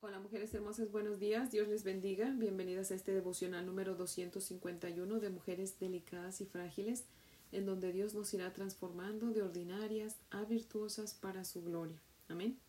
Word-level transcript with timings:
Hola 0.00 0.20
mujeres 0.20 0.54
hermosas, 0.54 0.92
buenos 0.92 1.18
días, 1.18 1.50
Dios 1.50 1.66
les 1.66 1.82
bendiga. 1.82 2.30
Bienvenidas 2.30 2.92
a 2.92 2.94
este 2.94 3.12
devocional 3.12 3.66
número 3.66 3.96
251 3.96 5.18
de 5.18 5.28
mujeres 5.28 5.80
delicadas 5.80 6.40
y 6.40 6.46
frágiles, 6.46 7.02
en 7.50 7.66
donde 7.66 7.92
Dios 7.92 8.14
nos 8.14 8.32
irá 8.32 8.52
transformando 8.52 9.32
de 9.32 9.42
ordinarias 9.42 10.14
a 10.30 10.44
virtuosas 10.44 11.14
para 11.14 11.44
su 11.44 11.64
gloria. 11.64 12.00
Amén. 12.28 12.60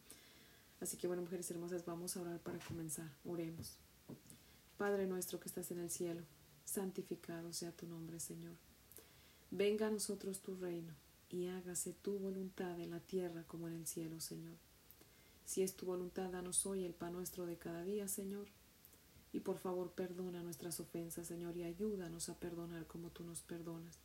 Así 0.80 0.98
que 0.98 1.06
bueno, 1.06 1.22
mujeres 1.22 1.52
hermosas, 1.52 1.86
vamos 1.86 2.18
a 2.18 2.22
orar 2.22 2.40
para 2.40 2.58
comenzar. 2.58 3.16
Oremos. 3.24 3.78
Padre 4.80 5.06
nuestro 5.06 5.40
que 5.40 5.50
estás 5.50 5.70
en 5.70 5.82
el 5.82 5.92
cielo, 5.92 6.24
santificado 6.66 7.54
sea 7.54 7.72
tu 7.72 7.86
nombre, 7.86 8.20
Señor. 8.20 8.56
Venga 9.52 9.86
a 9.86 9.92
nosotros 9.92 10.42
tu 10.42 10.56
reino 10.56 10.96
y 11.30 11.46
hágase 11.46 11.94
tu 11.94 12.18
voluntad 12.18 12.80
en 12.80 12.90
la 12.90 13.02
tierra 13.02 13.44
como 13.46 13.68
en 13.68 13.76
el 13.76 13.86
cielo, 13.86 14.20
Señor. 14.20 14.58
Si 15.50 15.64
es 15.64 15.76
tu 15.76 15.88
voluntad, 15.88 16.30
danos 16.30 16.68
hoy 16.68 16.86
el 16.86 16.94
pan 16.94 17.14
nuestro 17.14 17.48
de 17.48 17.58
cada 17.58 17.84
día, 17.84 18.08
Señor. 18.08 18.50
Y 19.34 19.40
por 19.40 19.58
favor, 19.58 19.92
perdona 19.94 20.44
nuestras 20.44 20.80
ofensas, 20.80 21.26
Señor, 21.26 21.58
y 21.58 21.64
ayúdanos 21.64 22.30
a 22.30 22.40
perdonar 22.40 22.86
como 22.86 23.10
tú 23.10 23.24
nos 23.24 23.42
perdonas. 23.42 23.98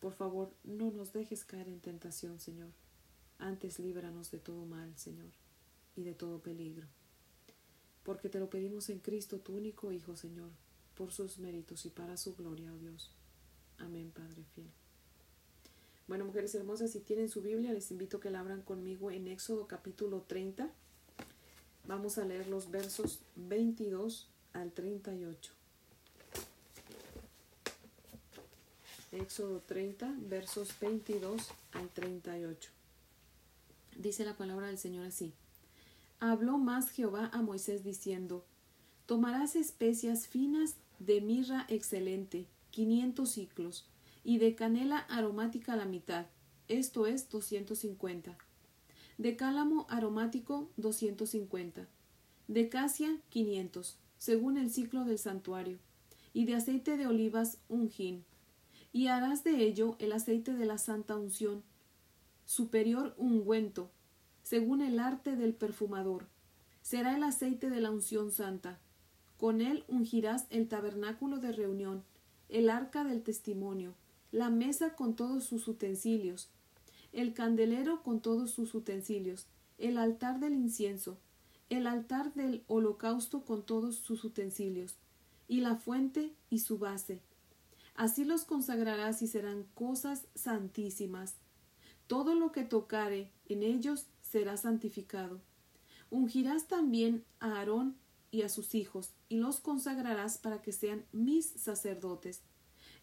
Por 0.00 0.14
favor, 0.14 0.50
no 0.64 0.90
nos 0.90 1.12
dejes 1.12 1.44
caer 1.44 1.68
en 1.68 1.82
tentación, 1.82 2.40
Señor. 2.40 2.70
Antes 3.38 3.80
líbranos 3.80 4.30
de 4.30 4.38
todo 4.38 4.64
mal, 4.64 4.96
Señor, 4.96 5.34
y 5.94 6.04
de 6.04 6.14
todo 6.14 6.40
peligro. 6.40 6.86
Porque 8.02 8.30
te 8.30 8.40
lo 8.40 8.48
pedimos 8.48 8.88
en 8.88 9.00
Cristo, 9.00 9.40
tu 9.40 9.54
único 9.54 9.92
Hijo, 9.92 10.16
Señor, 10.16 10.52
por 10.94 11.12
sus 11.12 11.38
méritos 11.38 11.84
y 11.84 11.90
para 11.90 12.16
su 12.16 12.34
gloria, 12.34 12.72
oh 12.72 12.78
Dios. 12.78 13.10
Amén, 13.76 14.10
Padre 14.10 14.42
fiel. 14.54 14.70
Bueno, 16.08 16.24
mujeres 16.24 16.54
hermosas, 16.54 16.90
si 16.90 17.00
tienen 17.00 17.28
su 17.28 17.42
Biblia, 17.42 17.72
les 17.72 17.90
invito 17.90 18.16
a 18.16 18.20
que 18.20 18.30
la 18.30 18.40
abran 18.40 18.62
conmigo 18.62 19.10
en 19.10 19.28
Éxodo 19.28 19.68
capítulo 19.68 20.22
30. 20.22 20.68
Vamos 21.86 22.18
a 22.18 22.24
leer 22.24 22.48
los 22.48 22.70
versos 22.70 23.20
22 23.36 24.28
al 24.52 24.72
38. 24.72 25.52
Éxodo 29.12 29.60
30, 29.60 30.14
versos 30.28 30.74
22 30.80 31.50
al 31.72 31.88
38. 31.90 32.70
Dice 33.96 34.24
la 34.24 34.36
palabra 34.36 34.66
del 34.66 34.78
Señor 34.78 35.06
así. 35.06 35.32
Habló 36.18 36.58
más 36.58 36.90
Jehová 36.90 37.30
a 37.32 37.42
Moisés 37.42 37.84
diciendo, 37.84 38.44
Tomarás 39.06 39.54
especias 39.54 40.26
finas 40.26 40.76
de 40.98 41.20
mirra 41.20 41.66
excelente, 41.68 42.46
quinientos 42.70 43.32
ciclos, 43.32 43.86
y 44.24 44.38
de 44.38 44.54
canela 44.54 44.98
aromática 44.98 45.76
la 45.76 45.84
mitad, 45.84 46.26
esto 46.68 47.06
es 47.06 47.28
250. 47.28 48.36
De 49.18 49.36
cálamo 49.36 49.86
aromático 49.88 50.70
250. 50.76 51.88
De 52.48 52.68
casia 52.68 53.20
500, 53.28 53.98
según 54.18 54.56
el 54.56 54.70
ciclo 54.70 55.04
del 55.04 55.18
santuario. 55.18 55.78
Y 56.32 56.46
de 56.46 56.54
aceite 56.54 56.96
de 56.96 57.06
olivas 57.06 57.58
un. 57.68 57.90
Y 58.92 59.06
harás 59.08 59.44
de 59.44 59.62
ello 59.64 59.96
el 59.98 60.12
aceite 60.12 60.54
de 60.54 60.64
la 60.64 60.78
santa 60.78 61.16
unción, 61.16 61.62
superior 62.46 63.14
ungüento, 63.18 63.90
según 64.42 64.80
el 64.80 64.98
arte 64.98 65.36
del 65.36 65.54
perfumador. 65.54 66.26
Será 66.80 67.16
el 67.16 67.22
aceite 67.22 67.70
de 67.70 67.80
la 67.80 67.90
unción 67.90 68.30
santa. 68.30 68.78
Con 69.36 69.60
él 69.60 69.84
ungirás 69.88 70.46
el 70.50 70.68
tabernáculo 70.68 71.38
de 71.38 71.52
reunión, 71.52 72.02
el 72.48 72.70
arca 72.70 73.04
del 73.04 73.22
testimonio, 73.22 73.94
la 74.32 74.48
mesa 74.48 74.94
con 74.96 75.14
todos 75.14 75.44
sus 75.44 75.68
utensilios, 75.68 76.48
el 77.12 77.34
candelero 77.34 78.02
con 78.02 78.20
todos 78.20 78.50
sus 78.50 78.74
utensilios, 78.74 79.46
el 79.76 79.98
altar 79.98 80.40
del 80.40 80.54
incienso, 80.54 81.18
el 81.68 81.86
altar 81.86 82.32
del 82.32 82.64
holocausto 82.66 83.44
con 83.44 83.62
todos 83.62 83.96
sus 83.96 84.24
utensilios, 84.24 84.96
y 85.48 85.60
la 85.60 85.76
fuente 85.76 86.34
y 86.48 86.60
su 86.60 86.78
base. 86.78 87.20
Así 87.94 88.24
los 88.24 88.44
consagrarás 88.44 89.20
y 89.20 89.26
serán 89.26 89.64
cosas 89.74 90.26
santísimas. 90.34 91.34
Todo 92.06 92.34
lo 92.34 92.52
que 92.52 92.64
tocare 92.64 93.30
en 93.48 93.62
ellos 93.62 94.06
será 94.22 94.56
santificado. 94.56 95.42
Ungirás 96.10 96.68
también 96.68 97.22
a 97.38 97.58
Aarón 97.58 97.96
y 98.30 98.42
a 98.42 98.48
sus 98.48 98.74
hijos, 98.74 99.10
y 99.28 99.36
los 99.36 99.60
consagrarás 99.60 100.38
para 100.38 100.62
que 100.62 100.72
sean 100.72 101.04
mis 101.12 101.50
sacerdotes 101.50 102.40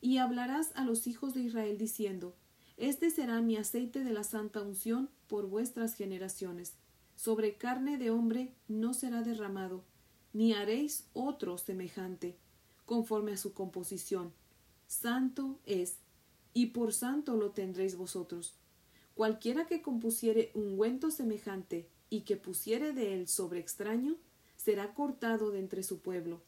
y 0.02 0.18
hablarás 0.18 0.72
a 0.76 0.84
los 0.84 1.08
hijos 1.08 1.34
de 1.34 1.42
Israel 1.42 1.78
diciendo, 1.78 2.36
Este 2.78 3.10
será 3.10 3.42
mi 3.42 3.58
aceite 3.58 4.04
de 4.04 4.14
la 4.14 4.24
santa 4.24 4.62
unción 4.62 5.10
por 5.28 5.48
vuestras 5.48 5.94
generaciones. 5.94 6.76
Sobre 7.16 7.56
carne 7.58 7.98
de 7.98 8.12
hombre 8.12 8.54
no 8.68 8.94
será 8.94 9.24
derramado, 9.24 9.84
ni 10.32 10.54
haréis 10.54 11.08
otro 11.14 11.58
semejante, 11.58 12.38
conforme 12.86 13.34
a 13.34 13.38
su 13.38 13.54
composición. 13.54 14.32
Santo 14.88 15.59
es, 15.66 15.98
y 16.54 16.68
por 16.68 16.94
santo 16.94 17.36
lo 17.36 17.52
tendréis 17.52 17.98
vosotros. 17.98 18.56
Cualquiera 19.14 19.68
que 19.68 19.82
compusiere 19.82 20.52
ungüento 20.54 21.12
semejante 21.12 21.90
y 22.09 22.22
que 22.22 22.38
pusiere 22.38 22.94
de 22.94 23.14
él 23.14 23.28
sobre 23.28 23.59
extraño, 23.59 24.16
será 24.56 24.94
cortado 24.94 25.52
de 25.52 25.59
entre 25.59 25.84
su 25.84 26.00
pueblo. 26.00 26.42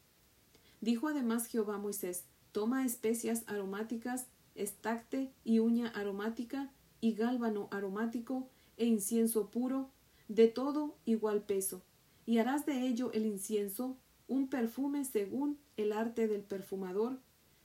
Dijo 0.79 1.07
además 1.07 1.47
Jehová 1.47 1.75
a 1.75 1.79
Moisés, 1.79 2.23
Toma 2.51 2.85
especias 2.85 3.44
aromáticas, 3.47 4.28
estacte 4.56 5.31
y 5.44 5.59
uña 5.59 5.88
aromática, 5.89 6.72
y 7.00 7.13
gálbano 7.13 7.67
aromático, 7.72 8.50
e 8.78 8.85
incienso 8.85 9.50
puro, 9.50 9.89
de 10.28 10.47
todo 10.47 10.95
igual 11.06 11.44
peso, 11.44 11.81
y 12.25 12.38
harás 12.38 12.66
de 12.66 12.88
ello 12.88 13.11
el 13.13 13.25
incienso 13.25 13.97
un 14.28 14.47
perfume 14.47 15.03
según 15.03 15.57
el 15.78 15.91
arte 15.91 16.28
del 16.28 16.41
perfumador, 16.41 17.19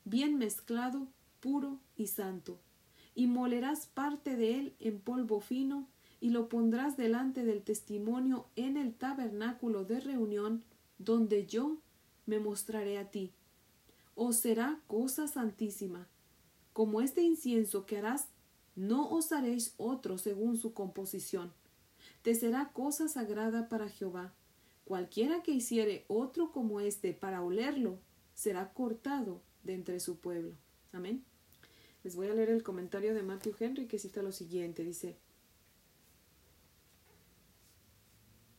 bien 0.04 0.36
mezclado, 0.36 1.06
puro 1.40 1.78
y 1.96 2.08
santo. 2.08 2.58
Y 3.14 3.28
molerás 3.28 3.86
parte 3.86 4.36
de 4.36 4.58
él 4.58 4.74
en 4.80 5.00
polvo 5.00 5.40
fino, 5.40 5.88
y 6.20 6.30
lo 6.30 6.48
pondrás 6.48 6.96
delante 6.96 7.44
del 7.44 7.62
testimonio 7.62 8.46
en 8.56 8.76
el 8.76 8.94
tabernáculo 8.94 9.84
de 9.84 10.00
reunión, 10.00 10.64
donde 10.98 11.46
yo 11.46 11.76
me 12.24 12.40
mostraré 12.40 12.98
a 12.98 13.10
ti 13.10 13.32
os 14.16 14.36
será 14.36 14.80
cosa 14.88 15.28
santísima. 15.28 16.08
Como 16.72 17.00
este 17.00 17.22
incienso 17.22 17.86
que 17.86 17.98
harás, 17.98 18.26
no 18.74 19.08
os 19.10 19.30
haréis 19.30 19.74
otro 19.76 20.18
según 20.18 20.56
su 20.56 20.74
composición. 20.74 21.52
Te 22.22 22.34
será 22.34 22.70
cosa 22.72 23.08
sagrada 23.08 23.68
para 23.68 23.88
Jehová. 23.88 24.34
Cualquiera 24.84 25.42
que 25.42 25.52
hiciere 25.52 26.04
otro 26.08 26.50
como 26.50 26.80
este 26.80 27.12
para 27.12 27.42
olerlo, 27.42 27.98
será 28.34 28.72
cortado 28.72 29.42
de 29.62 29.74
entre 29.74 30.00
su 30.00 30.18
pueblo. 30.18 30.54
Amén. 30.92 31.24
Les 32.02 32.16
voy 32.16 32.28
a 32.28 32.34
leer 32.34 32.50
el 32.50 32.62
comentario 32.62 33.14
de 33.14 33.22
Matthew 33.22 33.54
Henry 33.58 33.86
que 33.86 33.98
cita 33.98 34.22
lo 34.22 34.32
siguiente. 34.32 34.84
Dice, 34.84 35.16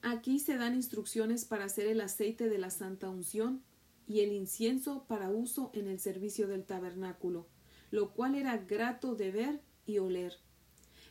Aquí 0.01 0.39
se 0.39 0.57
dan 0.57 0.75
instrucciones 0.75 1.45
para 1.45 1.65
hacer 1.65 1.87
el 1.87 2.01
aceite 2.01 2.47
de 2.49 2.57
la 2.57 2.69
santa 2.69 3.09
unción 3.09 3.63
y 4.07 4.21
el 4.21 4.31
incienso 4.31 5.03
para 5.07 5.29
uso 5.29 5.69
en 5.73 5.87
el 5.87 5.99
servicio 5.99 6.47
del 6.47 6.63
tabernáculo, 6.63 7.45
lo 7.91 8.13
cual 8.13 8.35
era 8.35 8.57
grato 8.57 9.15
de 9.15 9.31
ver 9.31 9.61
y 9.85 9.99
oler. 9.99 10.33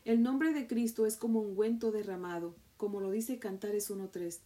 El 0.05 0.23
nombre 0.23 0.53
de 0.53 0.67
Cristo 0.67 1.05
es 1.05 1.17
como 1.17 1.41
ungüento 1.41 1.93
derramado, 1.93 2.57
como 2.77 3.01
lo 3.01 3.11
dice 3.11 3.39
Cantares 3.39 3.91
1.3, 3.91 4.39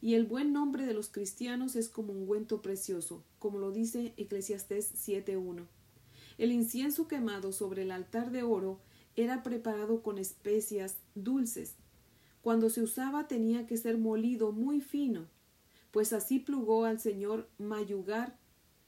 y 0.00 0.14
el 0.14 0.24
buen 0.24 0.52
nombre 0.52 0.86
de 0.86 0.94
los 0.94 1.08
cristianos 1.08 1.76
es 1.76 1.88
como 1.88 2.12
ungüento 2.12 2.62
precioso, 2.62 3.24
como 3.38 3.58
lo 3.58 3.72
dice 3.72 4.14
Eclesiastés 4.16 4.92
7.1. 4.94 5.66
El 6.38 6.52
incienso 6.52 7.08
quemado 7.08 7.52
sobre 7.52 7.82
el 7.82 7.90
altar 7.90 8.30
de 8.30 8.44
oro 8.44 8.80
era 9.16 9.42
preparado 9.42 10.02
con 10.02 10.18
especias 10.18 10.98
dulces. 11.16 11.74
Cuando 12.42 12.70
se 12.70 12.82
usaba 12.82 13.26
tenía 13.26 13.66
que 13.66 13.76
ser 13.76 13.98
molido 13.98 14.52
muy 14.52 14.80
fino, 14.80 15.26
pues 15.90 16.12
así 16.12 16.38
plugó 16.38 16.84
al 16.84 17.00
Señor 17.00 17.48
mayugar 17.58 18.36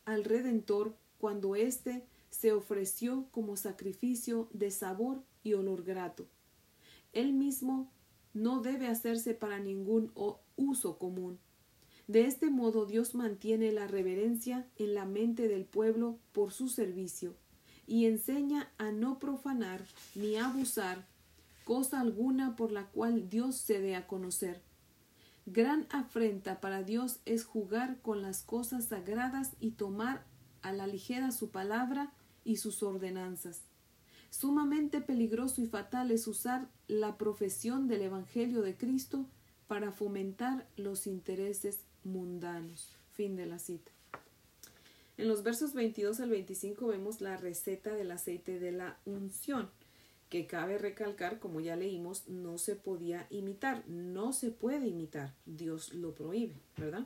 al 0.04 0.24
Redentor 0.24 0.96
cuando 1.18 1.54
éste 1.56 2.04
se 2.30 2.52
ofreció 2.52 3.26
como 3.30 3.56
sacrificio 3.56 4.48
de 4.52 4.70
sabor 4.70 5.22
y 5.42 5.54
olor 5.54 5.84
grato. 5.84 6.26
Él 7.12 7.32
mismo 7.32 7.90
no 8.32 8.60
debe 8.60 8.86
hacerse 8.86 9.34
para 9.34 9.58
ningún 9.58 10.12
uso 10.56 10.98
común. 10.98 11.38
De 12.06 12.26
este 12.26 12.50
modo 12.50 12.86
Dios 12.86 13.14
mantiene 13.14 13.72
la 13.72 13.86
reverencia 13.86 14.66
en 14.76 14.94
la 14.94 15.04
mente 15.04 15.48
del 15.48 15.64
pueblo 15.64 16.18
por 16.32 16.52
su 16.52 16.68
servicio 16.68 17.34
y 17.86 18.06
enseña 18.06 18.70
a 18.78 18.92
no 18.92 19.18
profanar 19.18 19.84
ni 20.14 20.36
abusar 20.36 21.06
cosa 21.64 22.00
alguna 22.00 22.56
por 22.56 22.72
la 22.72 22.86
cual 22.86 23.28
Dios 23.28 23.56
se 23.56 23.80
dé 23.80 23.94
a 23.94 24.06
conocer. 24.06 24.60
Gran 25.46 25.86
afrenta 25.90 26.60
para 26.60 26.82
Dios 26.82 27.20
es 27.24 27.44
jugar 27.44 28.00
con 28.02 28.22
las 28.22 28.42
cosas 28.42 28.86
sagradas 28.86 29.52
y 29.58 29.72
tomar 29.72 30.24
a 30.62 30.72
la 30.72 30.86
ligera 30.86 31.32
su 31.32 31.50
palabra 31.50 32.12
y 32.44 32.56
sus 32.56 32.82
ordenanzas. 32.82 33.62
Sumamente 34.30 35.00
peligroso 35.00 35.60
y 35.60 35.66
fatal 35.66 36.10
es 36.10 36.26
usar 36.28 36.68
la 36.86 37.18
profesión 37.18 37.88
del 37.88 38.02
Evangelio 38.02 38.62
de 38.62 38.76
Cristo 38.76 39.26
para 39.66 39.92
fomentar 39.92 40.68
los 40.76 41.06
intereses 41.06 41.80
mundanos. 42.04 42.96
Fin 43.12 43.36
de 43.36 43.46
la 43.46 43.58
cita. 43.58 43.90
En 45.16 45.28
los 45.28 45.42
versos 45.42 45.74
22 45.74 46.20
al 46.20 46.30
25 46.30 46.86
vemos 46.86 47.20
la 47.20 47.36
receta 47.36 47.94
del 47.94 48.10
aceite 48.10 48.58
de 48.58 48.72
la 48.72 48.98
unción, 49.04 49.68
que 50.30 50.46
cabe 50.46 50.78
recalcar, 50.78 51.40
como 51.40 51.60
ya 51.60 51.76
leímos, 51.76 52.26
no 52.28 52.56
se 52.56 52.76
podía 52.76 53.26
imitar, 53.30 53.86
no 53.88 54.32
se 54.32 54.50
puede 54.50 54.86
imitar, 54.86 55.34
Dios 55.44 55.92
lo 55.92 56.14
prohíbe, 56.14 56.54
¿verdad? 56.76 57.04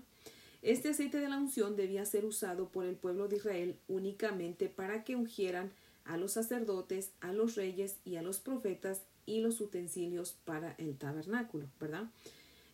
Este 0.60 0.90
aceite 0.90 1.18
de 1.18 1.28
la 1.28 1.38
unción 1.38 1.74
debía 1.74 2.04
ser 2.04 2.24
usado 2.24 2.68
por 2.68 2.84
el 2.84 2.96
pueblo 2.96 3.26
de 3.28 3.36
Israel 3.36 3.76
únicamente 3.88 4.68
para 4.68 5.04
que 5.04 5.16
ungieran 5.16 5.72
a 6.04 6.16
los 6.18 6.32
sacerdotes, 6.32 7.12
a 7.20 7.32
los 7.32 7.54
reyes 7.54 7.96
y 8.04 8.16
a 8.16 8.22
los 8.22 8.40
profetas 8.40 9.02
y 9.26 9.40
los 9.40 9.60
utensilios 9.60 10.36
para 10.44 10.74
el 10.78 10.96
tabernáculo, 10.96 11.66
¿verdad? 11.80 12.10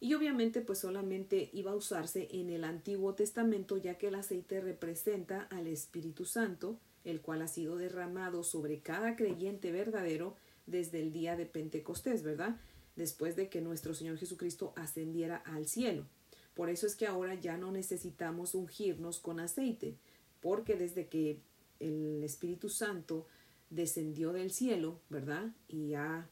Y 0.00 0.14
obviamente 0.14 0.62
pues 0.62 0.80
solamente 0.80 1.50
iba 1.52 1.72
a 1.72 1.76
usarse 1.76 2.28
en 2.32 2.50
el 2.50 2.64
Antiguo 2.64 3.14
Testamento 3.14 3.76
ya 3.76 3.98
que 3.98 4.08
el 4.08 4.16
aceite 4.16 4.60
representa 4.60 5.42
al 5.50 5.66
Espíritu 5.66 6.24
Santo, 6.24 6.78
el 7.04 7.20
cual 7.20 7.42
ha 7.42 7.48
sido 7.48 7.76
derramado 7.76 8.42
sobre 8.42 8.80
cada 8.80 9.16
creyente 9.16 9.72
verdadero 9.72 10.36
desde 10.66 11.00
el 11.00 11.12
día 11.12 11.36
de 11.36 11.46
Pentecostés, 11.46 12.22
¿verdad? 12.22 12.56
Después 12.96 13.36
de 13.36 13.48
que 13.48 13.60
nuestro 13.60 13.94
Señor 13.94 14.18
Jesucristo 14.18 14.72
ascendiera 14.76 15.36
al 15.36 15.66
cielo. 15.66 16.06
Por 16.54 16.68
eso 16.68 16.86
es 16.86 16.96
que 16.96 17.06
ahora 17.06 17.34
ya 17.34 17.56
no 17.56 17.72
necesitamos 17.72 18.54
ungirnos 18.54 19.18
con 19.18 19.40
aceite, 19.40 19.96
porque 20.40 20.76
desde 20.76 21.08
que 21.08 21.40
el 21.78 22.22
Espíritu 22.22 22.68
Santo 22.68 23.26
descendió 23.70 24.32
del 24.32 24.50
cielo, 24.50 25.00
¿verdad? 25.08 25.52
Y 25.68 25.94
ha 25.94 26.28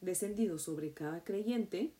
descendido 0.00 0.58
sobre 0.58 0.92
cada 0.92 1.24
creyente, 1.24 1.92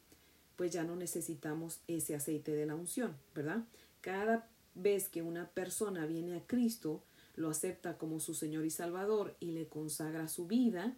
pues 0.57 0.73
ya 0.73 0.85
no 0.85 0.97
necesitamos 0.97 1.81
ese 1.89 2.15
aceite 2.15 2.55
de 2.55 2.67
la 2.67 2.75
unción, 2.75 3.17
¿verdad? 3.35 3.65
Cada 4.01 4.49
vez 4.75 5.09
que 5.09 5.23
una 5.23 5.49
persona 5.51 6.07
viene 6.07 6.37
a 6.37 6.47
Cristo, 6.47 7.03
lo 7.35 7.51
acepta 7.51 7.99
como 7.99 8.21
su 8.21 8.35
Señor 8.35 8.65
y 8.65 8.71
Salvador 8.71 9.37
y 9.41 9.53
le 9.53 9.67
consagra 9.69 10.29
su 10.29 10.47
vida, 10.47 10.97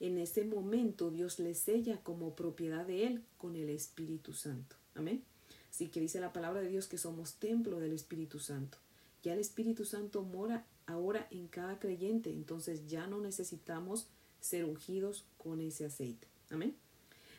en 0.00 0.18
ese 0.18 0.44
momento 0.44 1.10
Dios 1.10 1.38
le 1.38 1.54
sella 1.54 2.00
como 2.02 2.34
propiedad 2.34 2.86
de 2.86 3.06
Él 3.06 3.22
con 3.38 3.56
el 3.56 3.70
Espíritu 3.70 4.32
Santo. 4.32 4.76
Amén. 4.94 5.22
Así 5.70 5.88
que 5.88 6.00
dice 6.00 6.20
la 6.20 6.32
palabra 6.32 6.60
de 6.60 6.68
Dios 6.68 6.86
que 6.86 6.98
somos 6.98 7.34
templo 7.34 7.80
del 7.80 7.92
Espíritu 7.92 8.38
Santo. 8.38 8.78
Ya 9.22 9.32
el 9.32 9.40
Espíritu 9.40 9.84
Santo 9.84 10.22
mora 10.22 10.66
ahora 10.86 11.26
en 11.30 11.48
cada 11.48 11.78
creyente, 11.78 12.30
entonces 12.30 12.86
ya 12.86 13.06
no 13.06 13.20
necesitamos 13.20 14.06
ser 14.40 14.64
ungidos 14.64 15.24
con 15.38 15.60
ese 15.60 15.86
aceite. 15.86 16.26
Amén. 16.50 16.74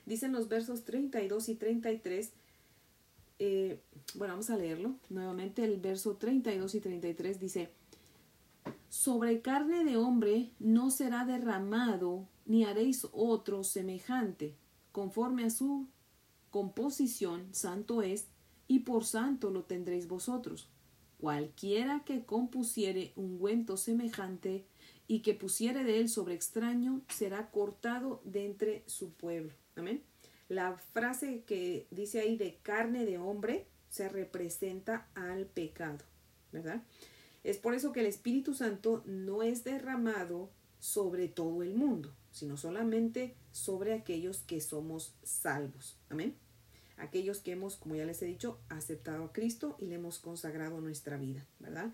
Dicen 0.05 0.31
los 0.31 0.47
versos 0.47 0.83
32 0.83 1.49
y 1.49 1.55
33. 1.55 2.31
Eh, 3.39 3.79
bueno, 4.15 4.33
vamos 4.33 4.49
a 4.49 4.57
leerlo 4.57 4.95
nuevamente. 5.09 5.63
El 5.63 5.79
verso 5.79 6.15
32 6.15 6.75
y 6.75 6.79
33 6.79 7.39
dice, 7.39 7.69
sobre 8.89 9.41
carne 9.41 9.83
de 9.83 9.97
hombre 9.97 10.51
no 10.59 10.91
será 10.91 11.25
derramado, 11.25 12.27
ni 12.45 12.63
haréis 12.63 13.07
otro 13.11 13.63
semejante, 13.63 14.55
conforme 14.91 15.45
a 15.45 15.49
su 15.49 15.87
composición, 16.49 17.53
santo 17.53 18.01
es, 18.01 18.27
y 18.67 18.79
por 18.79 19.05
santo 19.05 19.51
lo 19.51 19.63
tendréis 19.63 20.07
vosotros. 20.07 20.69
Cualquiera 21.19 22.03
que 22.05 22.25
compusiere 22.25 23.13
ungüento 23.15 23.75
semejante 23.75 24.65
y 25.07 25.21
que 25.21 25.33
pusiere 25.33 25.83
de 25.83 25.99
él 25.99 26.09
sobre 26.09 26.35
extraño, 26.35 27.01
será 27.09 27.49
cortado 27.49 28.21
de 28.23 28.45
entre 28.45 28.83
su 28.87 29.13
pueblo. 29.13 29.53
Amén. 29.75 30.03
La 30.47 30.77
frase 30.77 31.43
que 31.45 31.87
dice 31.91 32.19
ahí 32.19 32.37
de 32.37 32.57
carne 32.61 33.05
de 33.05 33.17
hombre 33.17 33.67
se 33.89 34.09
representa 34.09 35.07
al 35.15 35.45
pecado, 35.45 36.05
¿verdad? 36.51 36.83
Es 37.47 37.57
por 37.57 37.73
eso 37.73 37.93
que 37.93 38.01
el 38.01 38.07
Espíritu 38.07 38.53
Santo 38.53 39.03
no 39.05 39.41
es 39.41 39.63
derramado 39.63 40.49
sobre 40.79 41.29
todo 41.29 41.63
el 41.63 41.75
mundo, 41.75 42.13
sino 42.33 42.57
solamente 42.57 43.37
sobre 43.53 43.93
aquellos 43.93 44.39
que 44.39 44.59
somos 44.59 45.13
salvos. 45.23 45.95
Amén. 46.09 46.35
Aquellos 46.97 47.39
que 47.39 47.53
hemos, 47.53 47.77
como 47.77 47.95
ya 47.95 48.03
les 48.03 48.21
he 48.21 48.25
dicho, 48.25 48.59
aceptado 48.67 49.23
a 49.23 49.31
Cristo 49.31 49.77
y 49.79 49.85
le 49.85 49.95
hemos 49.95 50.19
consagrado 50.19 50.81
nuestra 50.81 51.15
vida, 51.15 51.47
¿verdad? 51.59 51.93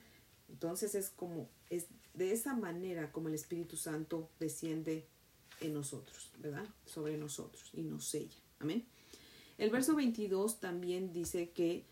Entonces 0.50 0.96
es 0.96 1.12
como, 1.12 1.48
es 1.70 1.86
de 2.16 2.32
esa 2.32 2.56
manera 2.56 3.12
como 3.12 3.28
el 3.28 3.36
Espíritu 3.36 3.78
Santo 3.78 4.32
desciende 4.40 5.06
en 5.62 5.76
nosotros, 5.76 6.32
¿verdad? 6.40 6.66
Sobre 6.88 7.16
nosotros 7.16 7.70
y 7.74 7.84
nos 7.84 8.06
sella. 8.06 8.40
Amén. 8.58 8.88
El 9.60 9.70
verso 9.70 9.96
22 9.96 10.60
también 10.60 11.14
dice 11.14 11.52
que 11.52 11.86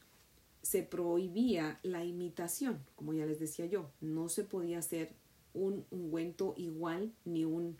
se 0.61 0.83
prohibía 0.83 1.79
la 1.83 2.05
imitación, 2.05 2.83
como 2.95 3.13
ya 3.13 3.25
les 3.25 3.39
decía 3.39 3.65
yo, 3.65 3.89
no 3.99 4.29
se 4.29 4.43
podía 4.43 4.79
hacer 4.79 5.13
un 5.53 5.85
ungüento 5.91 6.53
igual 6.57 7.11
ni 7.25 7.45
un 7.45 7.77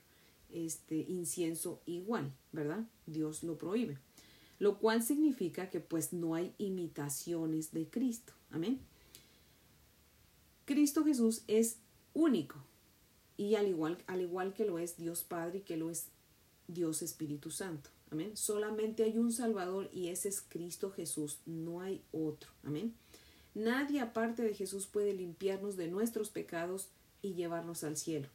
este 0.50 0.96
incienso 0.96 1.82
igual, 1.86 2.34
¿verdad? 2.52 2.86
Dios 3.06 3.44
lo 3.44 3.58
prohíbe. 3.58 3.98
Lo 4.60 4.80
cual 4.80 5.02
significa 5.02 5.70
que 5.70 5.80
pues 5.80 6.12
no 6.12 6.36
hay 6.36 6.54
imitaciones 6.58 7.72
de 7.72 7.88
Cristo. 7.88 8.34
Amén. 8.50 8.80
Cristo 10.66 11.04
Jesús 11.06 11.44
es 11.48 11.78
único, 12.14 12.58
y 13.42 13.56
al 13.56 13.68
igual, 13.68 13.98
al 14.06 14.22
igual 14.22 14.54
que 14.54 14.66
lo 14.66 14.78
es 14.78 14.98
Dios 14.98 15.24
Padre 15.24 15.60
y 15.60 15.62
que 15.62 15.76
lo 15.76 15.90
es 15.90 16.10
Dios 16.68 17.02
Espíritu 17.02 17.50
Santo. 17.50 17.90
Amén. 18.12 18.36
Solamente 18.36 19.04
hay 19.04 19.18
un 19.18 19.32
Salvador 19.32 19.90
y 19.94 20.10
ese 20.10 20.30
es 20.30 20.42
Cristo 20.42 20.92
Jesús. 20.92 21.40
No 21.46 21.80
hay 21.80 22.04
otro. 22.12 22.52
Amén. 22.64 22.94
Nadie 23.56 24.02
aparte 24.02 24.44
de 24.44 24.54
Jesús 24.54 24.86
puede 24.86 25.14
limpiarnos 25.14 25.78
de 25.78 25.88
nuestros 25.88 26.30
pecados 26.30 26.90
y 27.22 27.34
llevarnos 27.34 27.84
al 27.84 27.98
cielo. 27.98 28.28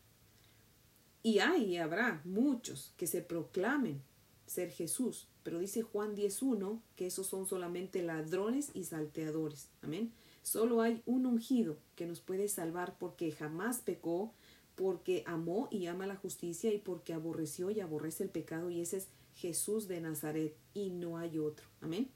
Y 1.23 1.41
hay 1.41 1.65
y 1.65 1.77
habrá 1.77 2.23
muchos 2.25 2.93
que 2.97 3.07
se 3.07 3.21
proclamen 3.21 4.03
ser 4.47 4.71
Jesús, 4.71 5.27
pero 5.43 5.59
dice 5.59 5.83
Juan 5.83 6.15
10.1 6.15 6.81
que 6.95 7.07
esos 7.07 7.27
son 7.27 7.47
solamente 7.47 8.03
ladrones 8.03 8.71
y 8.75 8.85
salteadores. 8.85 9.69
Amén. 9.83 10.13
Solo 10.43 10.81
hay 10.81 11.03
un 11.05 11.27
ungido 11.27 11.77
que 11.97 12.07
nos 12.07 12.21
puede 12.21 12.49
salvar 12.49 12.97
porque 12.99 13.33
jamás 13.33 13.81
pecó, 13.81 14.33
porque 14.77 15.25
amó 15.27 15.69
y 15.71 15.87
ama 15.87 16.07
la 16.07 16.17
justicia 16.17 16.73
y 16.73 16.79
porque 16.79 17.13
aborreció 17.13 17.71
y 17.71 17.81
aborrece 17.81 18.23
el 18.23 18.31
pecado 18.31 18.71
y 18.71 18.81
ese 18.81 18.99
es 18.99 19.09
Jesús 19.37 19.87
de 19.89 20.01
Nazaret 20.01 20.57
y 20.75 20.91
no 20.91 21.19
hay 21.19 21.39
otro. 21.39 21.67
Amén. 21.81 22.09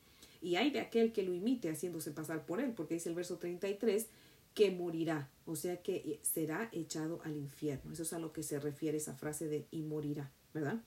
Y 0.43 0.56
hay 0.56 0.70
de 0.70 0.81
aquel 0.81 1.12
que 1.12 1.22
lo 1.22 1.34
imite 1.34 1.70
haciéndose 1.70 2.11
pasar 2.11 2.46
por 2.46 2.61
él, 2.61 2.72
porque 2.75 2.94
dice 2.94 3.11
el 3.11 3.14
verso 3.14 3.38
33 3.38 4.06
que 4.54 4.71
morirá, 4.71 5.30
o 5.47 5.54
sea 5.54 5.80
que 5.80 5.97
eh, 5.97 6.21
será 6.23 6.68
echado 6.73 7.21
al 7.25 7.37
infierno. 7.37 7.92
Eso 7.92 8.02
es 8.02 8.12
a 8.12 8.18
lo 8.18 8.33
que 8.33 8.42
se 8.42 8.59
refiere 8.59 8.99
esa 8.99 9.14
frase 9.14 9.47
de 9.47 9.66
y 9.71 9.83
morirá, 9.83 10.33
¿verdad? 10.52 10.80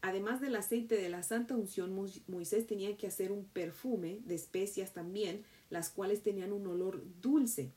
Además 0.00 0.40
del 0.40 0.56
aceite 0.56 0.96
de 0.96 1.08
la 1.08 1.22
santa 1.22 1.56
unción, 1.56 1.92
Moisés 2.28 2.66
tenía 2.66 2.96
que 2.96 3.06
hacer 3.06 3.32
un 3.32 3.44
perfume 3.44 4.20
de 4.24 4.34
especias 4.34 4.92
también, 4.92 5.44
las 5.68 5.90
cuales 5.90 6.22
tenían 6.22 6.52
un 6.52 6.66
olor 6.66 7.02
dulce. 7.20 7.72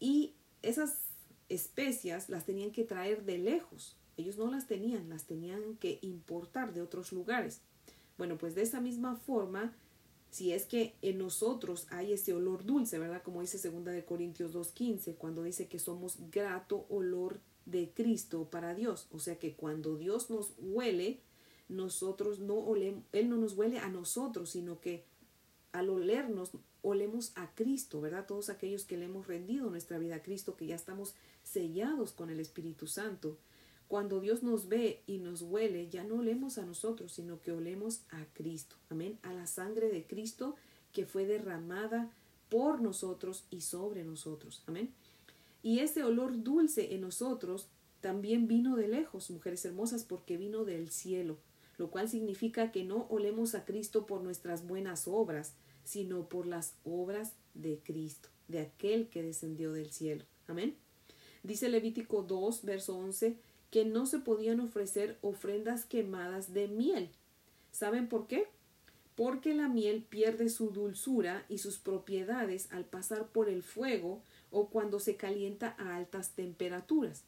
Y 0.00 0.34
esas 0.62 1.02
especias 1.48 2.28
las 2.28 2.46
tenían 2.46 2.70
que 2.70 2.84
traer 2.84 3.24
de 3.24 3.38
lejos. 3.38 3.96
Ellos 4.16 4.36
no 4.36 4.50
las 4.50 4.66
tenían, 4.66 5.08
las 5.08 5.24
tenían 5.24 5.76
que 5.76 5.98
importar 6.02 6.72
de 6.72 6.82
otros 6.82 7.12
lugares. 7.12 7.60
Bueno, 8.16 8.38
pues 8.38 8.54
de 8.54 8.62
esa 8.62 8.80
misma 8.80 9.16
forma, 9.16 9.74
si 10.30 10.52
es 10.52 10.66
que 10.66 10.94
en 11.02 11.18
nosotros 11.18 11.86
hay 11.90 12.12
ese 12.12 12.34
olor 12.34 12.64
dulce, 12.64 12.98
¿verdad? 12.98 13.22
Como 13.22 13.40
dice 13.40 13.58
segunda 13.58 13.92
de 13.92 14.04
Corintios 14.04 14.52
2:15, 14.52 15.14
cuando 15.16 15.42
dice 15.42 15.68
que 15.68 15.78
somos 15.78 16.18
grato 16.30 16.86
olor 16.88 17.40
de 17.66 17.90
Cristo 17.94 18.48
para 18.50 18.74
Dios, 18.74 19.08
o 19.10 19.18
sea 19.18 19.38
que 19.38 19.54
cuando 19.54 19.96
Dios 19.96 20.30
nos 20.30 20.52
huele, 20.58 21.20
nosotros 21.68 22.40
no 22.40 22.54
olemos, 22.54 23.04
él 23.12 23.28
no 23.28 23.36
nos 23.36 23.54
huele 23.54 23.78
a 23.78 23.88
nosotros, 23.88 24.50
sino 24.50 24.80
que 24.80 25.04
al 25.72 25.88
olernos 25.88 26.52
olemos 26.82 27.32
a 27.34 27.52
Cristo, 27.54 28.00
¿verdad? 28.00 28.26
Todos 28.26 28.50
aquellos 28.50 28.84
que 28.84 28.96
le 28.96 29.06
hemos 29.06 29.26
rendido 29.26 29.70
nuestra 29.70 29.98
vida 29.98 30.16
a 30.16 30.22
Cristo, 30.22 30.56
que 30.56 30.66
ya 30.66 30.76
estamos 30.76 31.14
sellados 31.42 32.12
con 32.12 32.30
el 32.30 32.38
Espíritu 32.38 32.86
Santo. 32.86 33.38
Cuando 33.94 34.18
Dios 34.18 34.42
nos 34.42 34.68
ve 34.68 35.04
y 35.06 35.18
nos 35.18 35.42
huele, 35.42 35.88
ya 35.88 36.02
no 36.02 36.16
olemos 36.16 36.58
a 36.58 36.66
nosotros, 36.66 37.12
sino 37.12 37.40
que 37.40 37.52
olemos 37.52 38.00
a 38.10 38.24
Cristo. 38.32 38.74
Amén. 38.88 39.20
A 39.22 39.32
la 39.32 39.46
sangre 39.46 39.88
de 39.88 40.04
Cristo 40.04 40.56
que 40.92 41.06
fue 41.06 41.26
derramada 41.26 42.10
por 42.48 42.80
nosotros 42.80 43.44
y 43.50 43.60
sobre 43.60 44.02
nosotros. 44.02 44.64
Amén. 44.66 44.92
Y 45.62 45.78
ese 45.78 46.02
olor 46.02 46.42
dulce 46.42 46.92
en 46.96 47.02
nosotros 47.02 47.68
también 48.00 48.48
vino 48.48 48.74
de 48.74 48.88
lejos, 48.88 49.30
mujeres 49.30 49.64
hermosas, 49.64 50.02
porque 50.02 50.38
vino 50.38 50.64
del 50.64 50.90
cielo, 50.90 51.38
lo 51.78 51.92
cual 51.92 52.08
significa 52.08 52.72
que 52.72 52.82
no 52.82 53.06
olemos 53.10 53.54
a 53.54 53.64
Cristo 53.64 54.06
por 54.06 54.22
nuestras 54.22 54.66
buenas 54.66 55.06
obras, 55.06 55.54
sino 55.84 56.28
por 56.28 56.48
las 56.48 56.74
obras 56.82 57.34
de 57.54 57.78
Cristo, 57.78 58.28
de 58.48 58.58
aquel 58.58 59.08
que 59.08 59.22
descendió 59.22 59.72
del 59.72 59.92
cielo. 59.92 60.24
Amén. 60.48 60.74
Dice 61.44 61.68
Levítico 61.68 62.24
2, 62.24 62.64
verso 62.64 62.96
11, 62.96 63.36
que 63.74 63.84
no 63.84 64.06
se 64.06 64.20
podían 64.20 64.60
ofrecer 64.60 65.18
ofrendas 65.20 65.84
quemadas 65.84 66.54
de 66.54 66.68
miel. 66.68 67.10
¿Saben 67.72 68.08
por 68.08 68.28
qué? 68.28 68.46
porque 69.16 69.52
la 69.54 69.68
miel 69.68 70.04
pierde 70.08 70.48
su 70.48 70.70
dulzura 70.70 71.44
y 71.48 71.58
sus 71.58 71.78
propiedades 71.78 72.68
al 72.72 72.84
pasar 72.84 73.28
por 73.28 73.48
el 73.48 73.64
fuego 73.64 74.22
o 74.52 74.68
cuando 74.68 74.98
se 74.98 75.16
calienta 75.16 75.74
a 75.78 75.96
altas 75.96 76.30
temperaturas. 76.34 77.22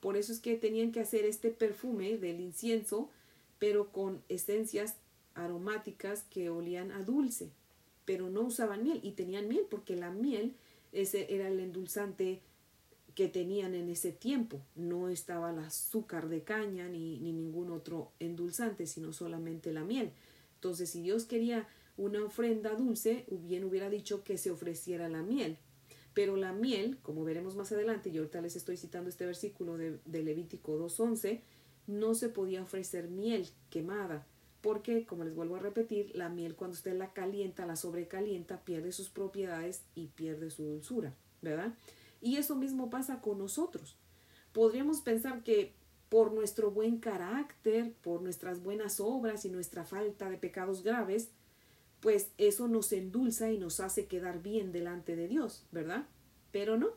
Por 0.00 0.18
eso 0.18 0.32
es 0.32 0.40
que 0.40 0.56
tenían 0.56 0.92
que 0.92 1.00
hacer 1.00 1.24
este 1.24 1.50
perfume 1.50 2.18
del 2.18 2.40
incienso, 2.40 3.10
pero 3.58 3.90
con 3.90 4.22
esencias 4.28 4.96
aromáticas 5.34 6.24
que 6.24 6.50
olían 6.50 6.92
a 6.92 7.02
dulce, 7.02 7.50
pero 8.04 8.30
no 8.30 8.42
usaban 8.42 8.84
miel 8.84 9.00
y 9.02 9.12
tenían 9.12 9.48
miel 9.48 9.66
porque 9.70 9.96
la 9.96 10.10
miel 10.10 10.54
ese 10.92 11.34
era 11.34 11.48
el 11.48 11.60
endulzante 11.60 12.40
que 13.18 13.26
tenían 13.26 13.74
en 13.74 13.88
ese 13.88 14.12
tiempo. 14.12 14.62
No 14.76 15.08
estaba 15.08 15.50
el 15.50 15.58
azúcar 15.58 16.28
de 16.28 16.44
caña 16.44 16.88
ni, 16.88 17.18
ni 17.18 17.32
ningún 17.32 17.72
otro 17.72 18.12
endulzante, 18.20 18.86
sino 18.86 19.12
solamente 19.12 19.72
la 19.72 19.82
miel. 19.82 20.12
Entonces, 20.54 20.88
si 20.90 21.02
Dios 21.02 21.24
quería 21.24 21.66
una 21.96 22.22
ofrenda 22.24 22.76
dulce, 22.76 23.24
bien 23.28 23.64
hubiera 23.64 23.90
dicho 23.90 24.22
que 24.22 24.38
se 24.38 24.52
ofreciera 24.52 25.08
la 25.08 25.24
miel. 25.24 25.58
Pero 26.14 26.36
la 26.36 26.52
miel, 26.52 26.98
como 27.02 27.24
veremos 27.24 27.56
más 27.56 27.72
adelante, 27.72 28.08
y 28.08 28.18
ahorita 28.18 28.40
les 28.40 28.54
estoy 28.54 28.76
citando 28.76 29.10
este 29.10 29.26
versículo 29.26 29.76
de, 29.76 29.98
de 30.04 30.22
Levítico 30.22 30.78
2.11, 30.78 31.40
no 31.88 32.14
se 32.14 32.28
podía 32.28 32.62
ofrecer 32.62 33.08
miel 33.08 33.48
quemada, 33.68 34.28
porque, 34.60 35.06
como 35.06 35.24
les 35.24 35.34
vuelvo 35.34 35.56
a 35.56 35.58
repetir, 35.58 36.12
la 36.14 36.28
miel 36.28 36.54
cuando 36.54 36.76
usted 36.76 36.96
la 36.96 37.12
calienta, 37.12 37.66
la 37.66 37.74
sobrecalienta, 37.74 38.60
pierde 38.60 38.92
sus 38.92 39.08
propiedades 39.08 39.82
y 39.96 40.06
pierde 40.06 40.52
su 40.52 40.62
dulzura, 40.62 41.16
¿verdad? 41.42 41.74
Y 42.20 42.36
eso 42.36 42.56
mismo 42.56 42.90
pasa 42.90 43.20
con 43.20 43.38
nosotros. 43.38 43.96
Podríamos 44.52 45.00
pensar 45.00 45.42
que 45.44 45.74
por 46.08 46.32
nuestro 46.32 46.70
buen 46.70 46.98
carácter, 46.98 47.92
por 48.02 48.22
nuestras 48.22 48.62
buenas 48.62 48.98
obras 49.00 49.44
y 49.44 49.50
nuestra 49.50 49.84
falta 49.84 50.30
de 50.30 50.38
pecados 50.38 50.82
graves, 50.82 51.30
pues 52.00 52.30
eso 52.38 52.68
nos 52.68 52.92
endulza 52.92 53.50
y 53.50 53.58
nos 53.58 53.80
hace 53.80 54.06
quedar 54.06 54.42
bien 54.42 54.72
delante 54.72 55.16
de 55.16 55.28
Dios, 55.28 55.66
¿verdad? 55.72 56.06
Pero 56.50 56.78
no, 56.78 56.90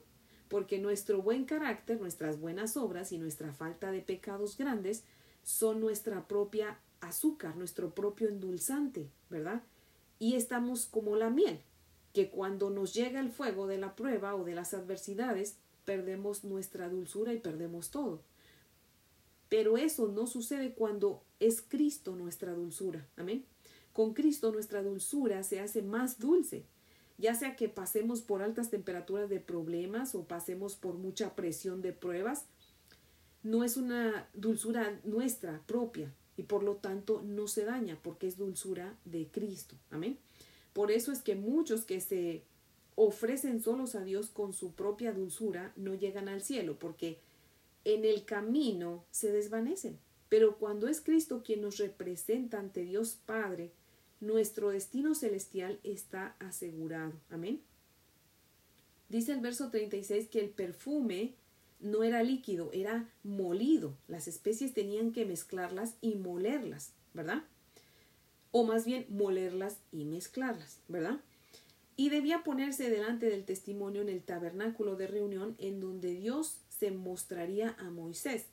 porque 0.47 0.79
nuestro 0.79 1.21
buen 1.21 1.45
carácter, 1.45 1.99
nuestras 1.99 2.39
buenas 2.39 2.77
obras 2.77 3.11
y 3.11 3.17
nuestra 3.17 3.51
falta 3.51 3.91
de 3.91 4.01
pecados 4.01 4.57
grandes 4.57 5.03
son 5.43 5.81
nuestra 5.81 6.27
propia 6.27 6.79
azúcar, 7.01 7.55
nuestro 7.57 7.93
propio 7.93 8.29
endulzante, 8.29 9.09
¿verdad? 9.29 9.63
Y 10.19 10.35
estamos 10.35 10.85
como 10.85 11.15
la 11.15 11.29
miel, 11.29 11.59
que 12.13 12.29
cuando 12.29 12.69
nos 12.69 12.93
llega 12.93 13.19
el 13.19 13.31
fuego 13.31 13.67
de 13.67 13.77
la 13.77 13.95
prueba 13.95 14.35
o 14.35 14.43
de 14.43 14.55
las 14.55 14.73
adversidades, 14.73 15.57
perdemos 15.85 16.43
nuestra 16.43 16.89
dulzura 16.89 17.33
y 17.33 17.39
perdemos 17.39 17.89
todo. 17.89 18.21
Pero 19.49 19.77
eso 19.77 20.07
no 20.07 20.27
sucede 20.27 20.73
cuando 20.73 21.23
es 21.39 21.61
Cristo 21.61 22.15
nuestra 22.15 22.53
dulzura. 22.53 23.07
Amén. 23.17 23.45
Con 23.93 24.13
Cristo 24.13 24.51
nuestra 24.51 24.81
dulzura 24.81 25.43
se 25.43 25.59
hace 25.59 25.81
más 25.81 26.19
dulce, 26.19 26.65
ya 27.17 27.35
sea 27.35 27.55
que 27.55 27.67
pasemos 27.67 28.21
por 28.21 28.41
altas 28.41 28.69
temperaturas 28.69 29.29
de 29.29 29.39
problemas 29.39 30.15
o 30.15 30.23
pasemos 30.23 30.75
por 30.75 30.95
mucha 30.95 31.35
presión 31.35 31.81
de 31.81 31.91
pruebas, 31.91 32.45
no 33.43 33.63
es 33.63 33.75
una 33.75 34.29
dulzura 34.33 34.99
nuestra 35.03 35.61
propia 35.65 36.13
y 36.37 36.43
por 36.43 36.63
lo 36.63 36.77
tanto 36.77 37.21
no 37.21 37.47
se 37.47 37.65
daña 37.65 37.99
porque 38.01 38.27
es 38.27 38.37
dulzura 38.37 38.95
de 39.03 39.27
Cristo. 39.27 39.75
Amén. 39.89 40.17
Por 40.73 40.91
eso 40.91 41.11
es 41.11 41.21
que 41.21 41.35
muchos 41.35 41.85
que 41.85 41.99
se 41.99 42.43
ofrecen 42.95 43.61
solos 43.61 43.95
a 43.95 44.03
Dios 44.03 44.29
con 44.29 44.53
su 44.53 44.73
propia 44.73 45.13
dulzura 45.13 45.73
no 45.75 45.95
llegan 45.95 46.29
al 46.29 46.41
cielo 46.41 46.77
porque 46.77 47.17
en 47.83 48.05
el 48.05 48.25
camino 48.25 49.03
se 49.11 49.31
desvanecen. 49.31 49.97
Pero 50.29 50.57
cuando 50.57 50.87
es 50.87 51.01
Cristo 51.01 51.43
quien 51.43 51.61
nos 51.61 51.77
representa 51.77 52.59
ante 52.59 52.83
Dios 52.83 53.17
Padre, 53.25 53.71
nuestro 54.21 54.69
destino 54.69 55.15
celestial 55.15 55.79
está 55.83 56.35
asegurado. 56.39 57.13
Amén. 57.29 57.61
Dice 59.09 59.33
el 59.33 59.41
verso 59.41 59.69
36 59.69 60.29
que 60.29 60.39
el 60.39 60.49
perfume 60.49 61.33
no 61.81 62.03
era 62.03 62.23
líquido, 62.23 62.71
era 62.71 63.09
molido. 63.23 63.97
Las 64.07 64.27
especies 64.27 64.73
tenían 64.73 65.11
que 65.11 65.25
mezclarlas 65.25 65.95
y 65.99 66.15
molerlas, 66.15 66.93
¿verdad? 67.13 67.43
O 68.51 68.65
más 68.65 68.85
bien 68.85 69.05
molerlas 69.09 69.77
y 69.91 70.05
mezclarlas, 70.05 70.79
¿verdad? 70.87 71.19
Y 71.95 72.09
debía 72.09 72.43
ponerse 72.43 72.89
delante 72.89 73.29
del 73.29 73.45
testimonio 73.45 74.01
en 74.01 74.09
el 74.09 74.23
tabernáculo 74.23 74.95
de 74.95 75.07
reunión 75.07 75.55
en 75.59 75.79
donde 75.79 76.13
Dios 76.15 76.57
se 76.69 76.91
mostraría 76.91 77.75
a 77.79 77.89
Moisés. 77.89 78.45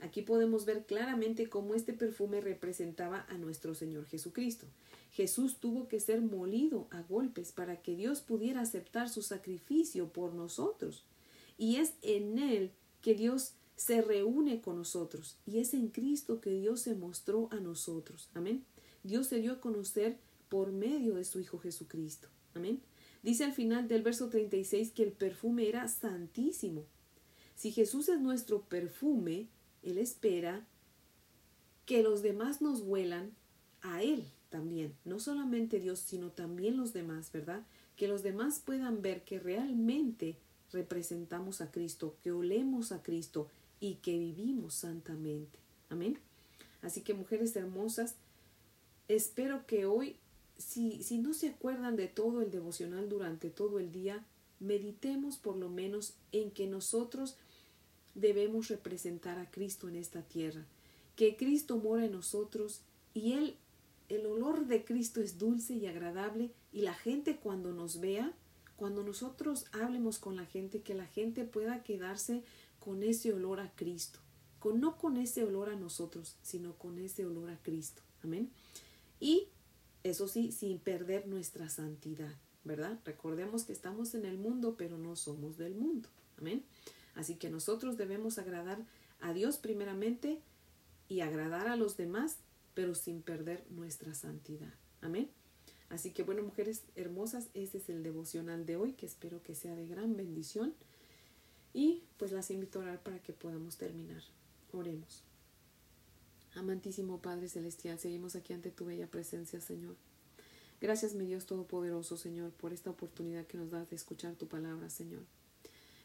Aquí 0.00 0.22
podemos 0.22 0.64
ver 0.64 0.84
claramente 0.84 1.48
cómo 1.48 1.74
este 1.74 1.92
perfume 1.92 2.40
representaba 2.40 3.24
a 3.28 3.38
nuestro 3.38 3.74
Señor 3.74 4.06
Jesucristo. 4.06 4.66
Jesús 5.12 5.56
tuvo 5.58 5.88
que 5.88 6.00
ser 6.00 6.20
molido 6.20 6.88
a 6.90 7.00
golpes 7.02 7.52
para 7.52 7.80
que 7.80 7.96
Dios 7.96 8.20
pudiera 8.20 8.60
aceptar 8.60 9.08
su 9.08 9.22
sacrificio 9.22 10.12
por 10.12 10.34
nosotros. 10.34 11.04
Y 11.56 11.76
es 11.76 11.94
en 12.02 12.38
Él 12.38 12.72
que 13.00 13.14
Dios 13.14 13.54
se 13.76 14.02
reúne 14.02 14.60
con 14.60 14.76
nosotros. 14.76 15.38
Y 15.46 15.58
es 15.58 15.72
en 15.72 15.88
Cristo 15.88 16.40
que 16.42 16.50
Dios 16.50 16.80
se 16.80 16.94
mostró 16.94 17.48
a 17.50 17.56
nosotros. 17.56 18.28
Amén. 18.34 18.64
Dios 19.06 19.26
se 19.28 19.40
dio 19.40 19.52
a 19.52 19.60
conocer 19.60 20.18
por 20.48 20.72
medio 20.72 21.14
de 21.14 21.24
su 21.24 21.40
Hijo 21.40 21.58
Jesucristo. 21.58 22.28
Amén. 22.54 22.80
Dice 23.22 23.44
al 23.44 23.52
final 23.52 23.88
del 23.88 24.02
verso 24.02 24.28
36 24.28 24.92
que 24.92 25.02
el 25.02 25.12
perfume 25.12 25.68
era 25.68 25.88
santísimo. 25.88 26.84
Si 27.54 27.72
Jesús 27.72 28.08
es 28.08 28.20
nuestro 28.20 28.62
perfume, 28.62 29.48
Él 29.82 29.98
espera 29.98 30.66
que 31.86 32.02
los 32.02 32.22
demás 32.22 32.60
nos 32.60 32.82
huelan 32.82 33.32
a 33.80 34.02
Él 34.02 34.24
también. 34.50 34.94
No 35.04 35.18
solamente 35.18 35.80
Dios, 35.80 36.00
sino 36.00 36.30
también 36.30 36.76
los 36.76 36.92
demás, 36.92 37.32
¿verdad? 37.32 37.66
Que 37.96 38.08
los 38.08 38.22
demás 38.22 38.60
puedan 38.64 39.02
ver 39.02 39.24
que 39.24 39.38
realmente 39.38 40.36
representamos 40.72 41.60
a 41.60 41.70
Cristo, 41.70 42.16
que 42.22 42.32
olemos 42.32 42.92
a 42.92 43.02
Cristo 43.02 43.48
y 43.80 43.94
que 43.96 44.18
vivimos 44.18 44.74
santamente. 44.74 45.58
Amén. 45.88 46.18
Así 46.82 47.00
que 47.02 47.14
mujeres 47.14 47.56
hermosas, 47.56 48.16
espero 49.08 49.66
que 49.66 49.86
hoy, 49.86 50.16
si, 50.58 51.02
si 51.02 51.18
no 51.18 51.34
se 51.34 51.48
acuerdan 51.48 51.96
de 51.96 52.08
todo 52.08 52.42
el 52.42 52.50
devocional 52.50 53.08
durante 53.08 53.50
todo 53.50 53.78
el 53.78 53.92
día, 53.92 54.24
meditemos 54.60 55.36
por 55.36 55.56
lo 55.56 55.68
menos 55.68 56.14
en 56.32 56.50
que 56.50 56.66
nosotros 56.66 57.36
debemos 58.14 58.68
representar 58.68 59.38
a 59.38 59.50
Cristo 59.50 59.88
en 59.88 59.96
esta 59.96 60.22
tierra, 60.22 60.64
que 61.14 61.36
Cristo 61.36 61.76
mora 61.76 62.06
en 62.06 62.12
nosotros 62.12 62.80
y 63.12 63.32
Él, 63.32 63.56
el 64.08 64.24
olor 64.26 64.66
de 64.66 64.84
Cristo 64.84 65.20
es 65.20 65.38
dulce 65.38 65.74
y 65.74 65.86
agradable 65.86 66.50
y 66.72 66.82
la 66.82 66.94
gente 66.94 67.36
cuando 67.36 67.72
nos 67.72 68.00
vea 68.00 68.34
cuando 68.76 69.02
nosotros 69.02 69.64
hablemos 69.72 70.18
con 70.18 70.36
la 70.36 70.44
gente, 70.44 70.82
que 70.82 70.94
la 70.94 71.06
gente 71.06 71.44
pueda 71.44 71.82
quedarse 71.82 72.42
con 72.78 73.02
ese 73.02 73.32
olor 73.32 73.58
a 73.58 73.72
Cristo, 73.74 74.20
con, 74.58 74.80
no 74.80 74.98
con 74.98 75.16
ese 75.16 75.44
olor 75.44 75.70
a 75.70 75.76
nosotros, 75.76 76.36
sino 76.42 76.74
con 76.74 76.98
ese 76.98 77.24
olor 77.26 77.50
a 77.50 77.58
Cristo. 77.62 78.02
Amén. 78.22 78.50
Y 79.20 79.48
eso 80.02 80.28
sí, 80.28 80.52
sin 80.52 80.78
perder 80.78 81.26
nuestra 81.26 81.68
santidad, 81.68 82.34
¿verdad? 82.64 82.98
Recordemos 83.04 83.64
que 83.64 83.72
estamos 83.72 84.14
en 84.14 84.24
el 84.24 84.38
mundo, 84.38 84.74
pero 84.76 84.98
no 84.98 85.16
somos 85.16 85.56
del 85.56 85.74
mundo. 85.74 86.08
Amén. 86.38 86.64
Así 87.14 87.36
que 87.36 87.50
nosotros 87.50 87.96
debemos 87.96 88.38
agradar 88.38 88.78
a 89.20 89.32
Dios 89.32 89.56
primeramente 89.56 90.40
y 91.08 91.20
agradar 91.20 91.68
a 91.68 91.76
los 91.76 91.96
demás, 91.96 92.36
pero 92.74 92.94
sin 92.94 93.22
perder 93.22 93.64
nuestra 93.70 94.14
santidad. 94.14 94.72
Amén. 95.00 95.30
Así 95.88 96.10
que 96.10 96.22
bueno, 96.22 96.42
mujeres 96.42 96.82
hermosas, 96.94 97.48
este 97.54 97.78
es 97.78 97.88
el 97.88 98.02
devocional 98.02 98.66
de 98.66 98.76
hoy 98.76 98.92
que 98.92 99.06
espero 99.06 99.42
que 99.42 99.54
sea 99.54 99.74
de 99.74 99.86
gran 99.86 100.16
bendición. 100.16 100.74
Y 101.72 102.02
pues 102.16 102.32
las 102.32 102.50
invito 102.50 102.78
a 102.78 102.82
orar 102.82 103.02
para 103.02 103.18
que 103.20 103.32
podamos 103.32 103.76
terminar. 103.76 104.22
Oremos. 104.72 105.22
Amantísimo 106.56 107.20
Padre 107.20 107.48
Celestial, 107.48 107.98
seguimos 107.98 108.34
aquí 108.34 108.54
ante 108.54 108.70
tu 108.70 108.86
bella 108.86 109.06
presencia, 109.06 109.60
Señor. 109.60 109.94
Gracias, 110.80 111.14
mi 111.14 111.26
Dios 111.26 111.44
Todopoderoso, 111.44 112.16
Señor, 112.16 112.50
por 112.52 112.72
esta 112.72 112.88
oportunidad 112.88 113.46
que 113.46 113.58
nos 113.58 113.70
das 113.70 113.90
de 113.90 113.96
escuchar 113.96 114.36
tu 114.36 114.48
palabra, 114.48 114.88
Señor. 114.88 115.22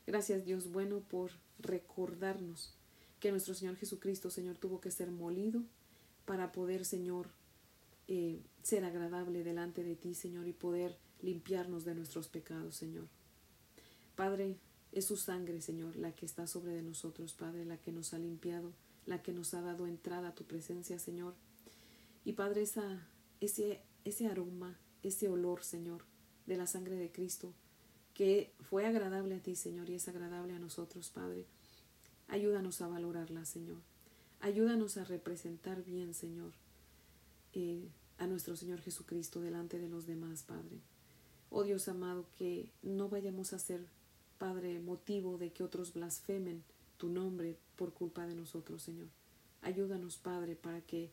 Gracias, 0.05 0.43
Dios 0.43 0.69
bueno, 0.69 0.99
por 0.99 1.31
recordarnos 1.59 2.73
que 3.21 3.31
nuestro 3.31 3.53
Señor 3.53 3.77
Jesucristo, 3.77 4.29
Señor, 4.29 4.57
tuvo 4.57 4.81
que 4.81 4.91
ser 4.91 5.09
molido 5.09 5.63
para 6.25 6.51
poder, 6.51 6.83
Señor, 6.83 7.29
eh, 8.09 8.41
ser 8.61 8.83
agradable 8.83 9.45
delante 9.45 9.83
de 9.85 9.95
ti, 9.95 10.13
Señor, 10.15 10.47
y 10.47 10.53
poder 10.53 10.97
limpiarnos 11.21 11.85
de 11.85 11.95
nuestros 11.95 12.27
pecados, 12.27 12.75
Señor. 12.75 13.07
Padre, 14.17 14.57
es 14.91 15.05
su 15.05 15.15
sangre, 15.15 15.61
Señor, 15.61 15.95
la 15.95 16.13
que 16.13 16.25
está 16.25 16.45
sobre 16.45 16.73
de 16.73 16.81
nosotros, 16.81 17.33
Padre, 17.33 17.63
la 17.63 17.77
que 17.77 17.93
nos 17.93 18.13
ha 18.13 18.19
limpiado, 18.19 18.73
la 19.05 19.21
que 19.21 19.33
nos 19.33 19.53
ha 19.53 19.61
dado 19.61 19.87
entrada 19.87 20.29
a 20.29 20.35
tu 20.35 20.45
presencia, 20.45 20.99
Señor. 20.99 21.35
Y 22.23 22.33
Padre, 22.33 22.61
esa, 22.61 23.07
ese, 23.39 23.81
ese 24.05 24.27
aroma, 24.27 24.79
ese 25.03 25.29
olor, 25.29 25.63
Señor, 25.63 26.05
de 26.45 26.57
la 26.57 26.67
sangre 26.67 26.95
de 26.95 27.11
Cristo, 27.11 27.53
que 28.13 28.53
fue 28.59 28.85
agradable 28.85 29.35
a 29.35 29.39
ti, 29.41 29.55
Señor, 29.55 29.89
y 29.89 29.95
es 29.95 30.07
agradable 30.07 30.53
a 30.53 30.59
nosotros, 30.59 31.09
Padre. 31.09 31.45
Ayúdanos 32.27 32.81
a 32.81 32.87
valorarla, 32.87 33.45
Señor. 33.45 33.81
Ayúdanos 34.39 34.97
a 34.97 35.03
representar 35.03 35.83
bien, 35.83 36.13
Señor, 36.13 36.53
eh, 37.53 37.89
a 38.17 38.27
nuestro 38.27 38.55
Señor 38.55 38.81
Jesucristo 38.81 39.41
delante 39.41 39.79
de 39.79 39.89
los 39.89 40.07
demás, 40.07 40.43
Padre. 40.43 40.81
Oh 41.49 41.63
Dios 41.63 41.87
amado, 41.87 42.25
que 42.37 42.71
no 42.81 43.09
vayamos 43.09 43.53
a 43.53 43.59
ser, 43.59 43.85
Padre, 44.37 44.79
motivo 44.79 45.37
de 45.37 45.51
que 45.51 45.63
otros 45.63 45.93
blasfemen 45.93 46.63
tu 47.01 47.09
nombre 47.09 47.57
por 47.77 47.95
culpa 47.95 48.27
de 48.27 48.35
nosotros, 48.35 48.83
Señor. 48.83 49.07
Ayúdanos, 49.63 50.17
Padre, 50.17 50.55
para 50.55 50.81
que 50.81 51.09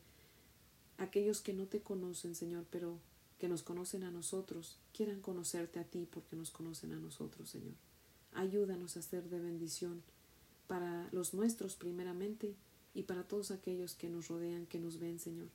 aquellos 0.99 1.41
que 1.41 1.51
no 1.51 1.65
te 1.65 1.81
conocen, 1.81 2.35
Señor, 2.35 2.67
pero 2.69 2.99
que 3.39 3.49
nos 3.49 3.63
conocen 3.63 4.03
a 4.03 4.11
nosotros, 4.11 4.77
quieran 4.93 5.19
conocerte 5.19 5.79
a 5.79 5.85
ti 5.85 6.07
porque 6.07 6.35
nos 6.35 6.51
conocen 6.51 6.91
a 6.91 6.99
nosotros, 6.99 7.49
Señor. 7.49 7.73
Ayúdanos 8.33 8.97
a 8.97 9.01
ser 9.01 9.29
de 9.29 9.39
bendición 9.39 10.03
para 10.67 11.09
los 11.11 11.33
nuestros 11.33 11.75
primeramente 11.75 12.53
y 12.93 13.03
para 13.03 13.23
todos 13.27 13.49
aquellos 13.49 13.95
que 13.95 14.09
nos 14.09 14.27
rodean, 14.27 14.67
que 14.67 14.77
nos 14.77 14.99
ven, 14.99 15.17
Señor. 15.17 15.47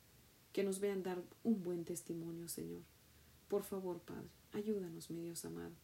Que 0.51 0.65
nos 0.65 0.81
vean 0.81 1.01
dar 1.01 1.23
un 1.45 1.63
buen 1.63 1.85
testimonio, 1.85 2.49
Señor. 2.49 2.81
Por 3.47 3.63
favor, 3.63 4.01
Padre, 4.01 4.27
ayúdanos, 4.51 5.09
mi 5.11 5.21
Dios 5.21 5.45
amado. 5.45 5.75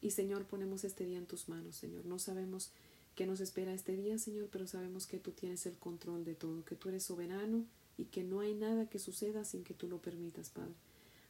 Y 0.00 0.12
Señor, 0.12 0.46
ponemos 0.46 0.84
este 0.84 1.06
día 1.06 1.18
en 1.18 1.26
tus 1.26 1.48
manos, 1.48 1.74
Señor. 1.74 2.04
No 2.04 2.20
sabemos 2.20 2.70
qué 3.14 3.26
nos 3.26 3.40
espera 3.40 3.74
este 3.74 3.96
día, 3.96 4.18
Señor, 4.18 4.48
pero 4.50 4.66
sabemos 4.66 5.06
que 5.06 5.18
tú 5.18 5.32
tienes 5.32 5.66
el 5.66 5.76
control 5.76 6.24
de 6.24 6.34
todo, 6.34 6.64
que 6.64 6.76
tú 6.76 6.88
eres 6.88 7.04
soberano 7.04 7.64
y 7.98 8.06
que 8.06 8.24
no 8.24 8.40
hay 8.40 8.54
nada 8.54 8.88
que 8.88 8.98
suceda 8.98 9.44
sin 9.44 9.64
que 9.64 9.74
tú 9.74 9.88
lo 9.88 9.98
permitas, 9.98 10.50
Padre. 10.50 10.74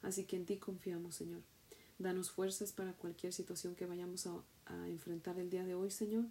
Así 0.02 0.24
que 0.24 0.36
en 0.36 0.46
ti 0.46 0.56
confiamos, 0.56 1.16
Señor. 1.16 1.42
Danos 1.98 2.30
fuerzas 2.30 2.72
para 2.72 2.92
cualquier 2.92 3.32
situación 3.32 3.74
que 3.74 3.86
vayamos 3.86 4.26
a, 4.26 4.42
enfrentar 4.86 5.38
el 5.38 5.50
día 5.50 5.64
de 5.64 5.74
hoy, 5.74 5.90
Señor. 5.90 6.24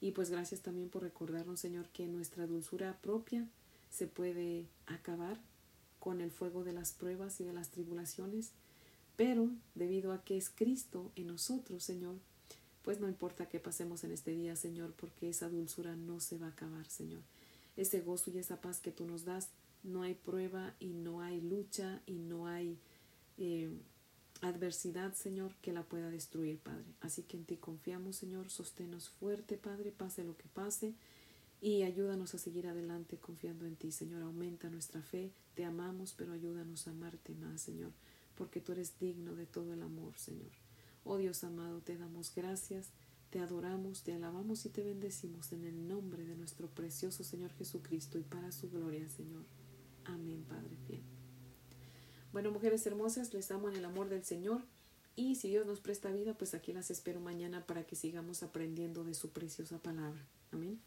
Y 0.00 0.12
pues 0.12 0.30
gracias 0.30 0.60
también 0.60 0.88
por 0.88 1.02
recordarnos, 1.02 1.58
Señor, 1.58 1.88
que 1.88 2.06
nuestra 2.06 2.46
dulzura 2.46 2.96
propia 3.02 3.46
se 3.90 4.06
puede 4.06 4.66
acabar 4.86 5.40
con 5.98 6.20
el 6.20 6.30
fuego 6.30 6.62
de 6.62 6.72
las 6.72 6.92
pruebas 6.92 7.40
y 7.40 7.44
de 7.44 7.52
las 7.52 7.70
tribulaciones, 7.70 8.52
pero 9.16 9.50
debido 9.74 10.12
a 10.12 10.22
que 10.22 10.36
es 10.36 10.48
Cristo 10.48 11.10
en 11.16 11.26
nosotros, 11.26 11.82
Señor, 11.82 12.14
pues 12.86 13.00
no 13.00 13.08
importa 13.08 13.48
que 13.48 13.58
pasemos 13.58 14.04
en 14.04 14.12
este 14.12 14.30
día, 14.30 14.54
Señor, 14.54 14.92
porque 14.92 15.28
esa 15.28 15.48
dulzura 15.48 15.96
no 15.96 16.20
se 16.20 16.38
va 16.38 16.46
a 16.46 16.50
acabar, 16.50 16.86
Señor. 16.86 17.20
Ese 17.76 18.00
gozo 18.00 18.30
y 18.30 18.38
esa 18.38 18.60
paz 18.60 18.78
que 18.78 18.92
tú 18.92 19.04
nos 19.06 19.24
das 19.24 19.48
no 19.82 20.02
hay 20.02 20.14
prueba 20.14 20.72
y 20.78 20.92
no 20.92 21.20
hay 21.20 21.40
lucha 21.40 22.00
y 22.06 22.12
no 22.12 22.46
hay 22.46 22.78
eh, 23.38 23.70
adversidad, 24.40 25.14
Señor, 25.14 25.52
que 25.62 25.72
la 25.72 25.82
pueda 25.82 26.10
destruir, 26.10 26.60
Padre. 26.60 26.84
Así 27.00 27.24
que 27.24 27.36
en 27.36 27.44
ti 27.44 27.56
confiamos, 27.56 28.14
Señor, 28.14 28.50
sosténos 28.50 29.08
fuerte, 29.08 29.56
Padre, 29.56 29.90
pase 29.90 30.22
lo 30.22 30.36
que 30.36 30.46
pase 30.46 30.94
y 31.60 31.82
ayúdanos 31.82 32.36
a 32.36 32.38
seguir 32.38 32.68
adelante 32.68 33.16
confiando 33.16 33.66
en 33.66 33.74
ti, 33.74 33.90
Señor. 33.90 34.22
Aumenta 34.22 34.70
nuestra 34.70 35.02
fe, 35.02 35.32
te 35.56 35.64
amamos, 35.64 36.14
pero 36.16 36.34
ayúdanos 36.34 36.86
a 36.86 36.92
amarte 36.92 37.34
más, 37.34 37.62
Señor, 37.62 37.90
porque 38.36 38.60
tú 38.60 38.70
eres 38.70 38.96
digno 39.00 39.34
de 39.34 39.46
todo 39.46 39.72
el 39.72 39.82
amor, 39.82 40.16
Señor. 40.16 40.65
Oh 41.08 41.18
Dios 41.18 41.44
amado, 41.44 41.80
te 41.82 41.96
damos 41.96 42.34
gracias, 42.34 42.88
te 43.30 43.38
adoramos, 43.38 44.02
te 44.02 44.12
alabamos 44.12 44.66
y 44.66 44.70
te 44.70 44.82
bendecimos 44.82 45.52
en 45.52 45.64
el 45.64 45.86
nombre 45.86 46.24
de 46.24 46.34
nuestro 46.34 46.66
precioso 46.66 47.22
Señor 47.22 47.52
Jesucristo 47.52 48.18
y 48.18 48.22
para 48.24 48.50
su 48.50 48.68
gloria, 48.68 49.08
Señor. 49.08 49.44
Amén, 50.04 50.44
Padre 50.48 50.76
fiel. 50.88 51.02
Bueno, 52.32 52.50
mujeres 52.50 52.84
hermosas, 52.88 53.32
les 53.34 53.52
amo 53.52 53.68
en 53.68 53.76
el 53.76 53.84
amor 53.84 54.08
del 54.08 54.24
Señor. 54.24 54.62
Y 55.14 55.36
si 55.36 55.48
Dios 55.48 55.64
nos 55.64 55.78
presta 55.78 56.10
vida, 56.10 56.34
pues 56.34 56.54
aquí 56.54 56.72
las 56.72 56.90
espero 56.90 57.20
mañana 57.20 57.64
para 57.64 57.86
que 57.86 57.94
sigamos 57.94 58.42
aprendiendo 58.42 59.04
de 59.04 59.14
su 59.14 59.30
preciosa 59.30 59.78
palabra. 59.78 60.26
Amén. 60.50 60.80